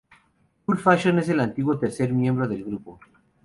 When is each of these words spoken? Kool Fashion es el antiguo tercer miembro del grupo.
Kool 0.65 0.79
Fashion 0.79 1.19
es 1.19 1.29
el 1.29 1.39
antiguo 1.39 1.77
tercer 1.77 2.11
miembro 2.11 2.47
del 2.47 2.63
grupo. 2.65 2.99